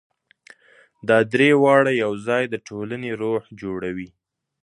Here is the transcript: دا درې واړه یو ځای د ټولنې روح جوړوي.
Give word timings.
دا 1.07 1.17
درې 1.33 1.49
واړه 1.63 1.91
یو 2.03 2.11
ځای 2.27 2.43
د 2.49 2.55
ټولنې 2.67 3.11
روح 3.21 3.43
جوړوي. 3.61 4.09